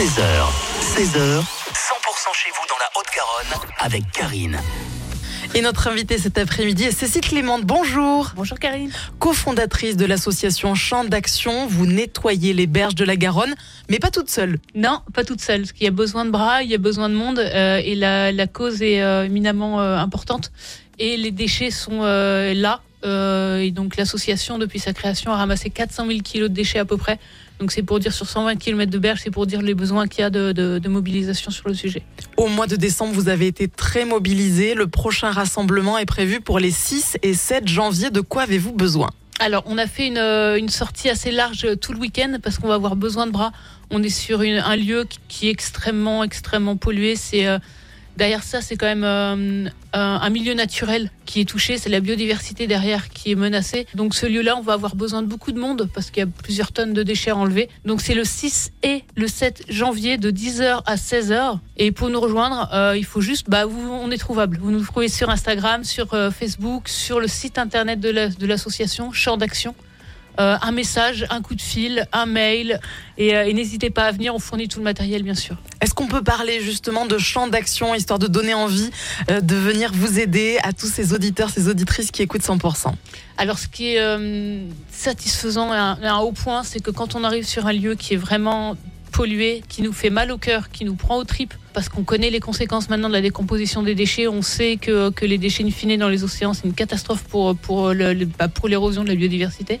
[0.00, 0.22] 16h,
[0.80, 1.44] 16h, 100%
[2.32, 4.58] chez vous dans la Haute-Garonne avec Karine.
[5.54, 7.64] Et notre invitée cet après-midi est Cécile Clémente.
[7.66, 8.32] Bonjour.
[8.34, 8.90] Bonjour Karine.
[9.18, 13.54] Cofondatrice de l'association Champ d'Action, vous nettoyez les berges de la Garonne,
[13.90, 14.58] mais pas toute seule.
[14.74, 15.60] Non, pas toute seule.
[15.60, 17.94] Parce qu'il y a besoin de bras, il y a besoin de monde euh, et
[17.94, 20.50] la, la, cause est euh, éminemment euh, importante.
[20.98, 22.80] Et les déchets sont euh, là.
[23.04, 26.84] Euh, et donc l'association, depuis sa création, a ramassé 400 000 kilos de déchets à
[26.84, 27.18] peu près.
[27.58, 30.20] Donc c'est pour dire sur 120 km de berges, c'est pour dire les besoins qu'il
[30.20, 32.02] y a de, de, de, mobilisation sur le sujet.
[32.36, 34.74] Au mois de décembre, vous avez été très mobilisé.
[34.74, 38.10] Le prochain rassemblement est prévu pour les 6 et 7 janvier.
[38.10, 39.10] De quoi avez-vous besoin?
[39.40, 42.74] Alors, on a fait une, une, sortie assez large tout le week-end parce qu'on va
[42.74, 43.52] avoir besoin de bras.
[43.90, 47.16] On est sur une, un lieu qui, qui, est extrêmement, extrêmement pollué.
[47.16, 47.58] C'est euh,
[48.20, 52.66] derrière ça, c'est quand même euh, un milieu naturel qui est touché, c'est la biodiversité
[52.66, 53.86] derrière qui est menacée.
[53.94, 56.28] Donc ce lieu-là, on va avoir besoin de beaucoup de monde parce qu'il y a
[56.28, 57.70] plusieurs tonnes de déchets à enlever.
[57.86, 61.60] Donc c'est le 6 et le 7 janvier de 10h à 16h.
[61.78, 64.58] Et pour nous rejoindre, euh, il faut juste, bah, on est trouvable.
[64.60, 69.12] Vous nous trouvez sur Instagram, sur euh, Facebook, sur le site internet de l'association la,
[69.14, 69.74] Champ d'Action.
[70.38, 72.80] Euh, un message, un coup de fil, un mail.
[73.18, 75.56] Et, euh, et n'hésitez pas à venir, on fournit tout le matériel, bien sûr.
[75.80, 78.90] Est-ce qu'on peut parler justement de champ d'action, histoire de donner envie
[79.30, 82.92] euh, de venir vous aider à tous ces auditeurs, ces auditrices qui écoutent 100%
[83.38, 84.00] Alors, ce qui est
[84.90, 88.14] satisfaisant et un, un haut point, c'est que quand on arrive sur un lieu qui
[88.14, 88.76] est vraiment
[89.10, 92.30] pollué, qui nous fait mal au cœur, qui nous prend aux tripes, parce qu'on connaît
[92.30, 94.28] les conséquences maintenant de la décomposition des déchets.
[94.28, 97.56] On sait que, que les déchets in fine dans les océans, c'est une catastrophe pour,
[97.56, 99.80] pour, le, bah pour l'érosion de la biodiversité.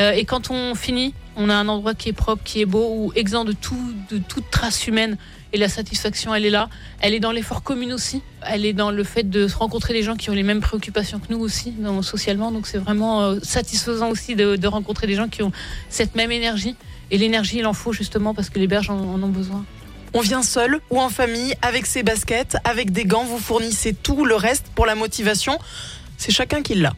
[0.00, 2.88] Euh, et quand on finit, on a un endroit qui est propre, qui est beau,
[2.90, 5.16] ou exempt de, tout, de toute trace humaine.
[5.52, 6.68] Et la satisfaction, elle est là.
[7.00, 8.20] Elle est dans l'effort commun aussi.
[8.42, 11.32] Elle est dans le fait de rencontrer des gens qui ont les mêmes préoccupations que
[11.32, 12.50] nous aussi, socialement.
[12.50, 15.52] Donc c'est vraiment euh, satisfaisant aussi de, de rencontrer des gens qui ont
[15.88, 16.74] cette même énergie.
[17.10, 19.64] Et l'énergie, il en faut justement parce que les berges en, en ont besoin.
[20.14, 24.24] On vient seul ou en famille, avec ses baskets, avec des gants, vous fournissez tout
[24.24, 25.58] le reste pour la motivation.
[26.16, 26.94] C'est chacun qui l'a.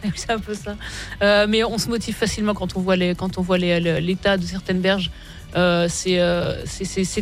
[0.14, 0.76] c'est un peu ça.
[1.22, 4.44] Euh, mais on se motive facilement quand on voit les, quand on voit l'état de
[4.44, 5.10] certaines berges.
[5.56, 6.62] Euh, c'est euh,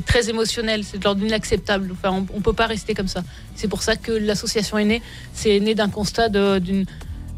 [0.04, 1.91] très émotionnel, c'est de l'ordre d'inacceptable.
[1.92, 3.22] Enfin, on ne peut pas rester comme ça.
[3.54, 5.02] C'est pour ça que l'association est née.
[5.32, 6.86] C'est né d'un constat d'une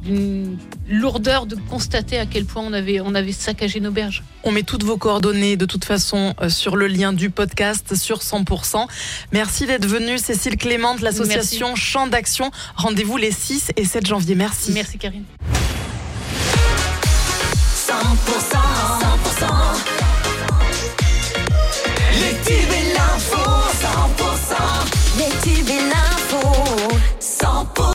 [0.03, 4.22] d'une lourdeur de constater à quel point on avait, on avait saccagé nos berges.
[4.44, 8.19] On met toutes vos coordonnées de toute façon euh, sur le lien du podcast sur
[8.19, 8.86] 100%.
[9.32, 12.50] Merci d'être venue Cécile Clément de l'association Champ d'Action.
[12.76, 14.34] Rendez-vous les 6 et 7 janvier.
[14.34, 14.72] Merci.
[14.72, 15.25] Merci Karine.